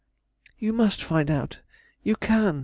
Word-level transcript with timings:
"You 0.57 0.73
must 0.73 1.03
find 1.03 1.29
out 1.29 1.59
you 2.01 2.15
can!" 2.15 2.59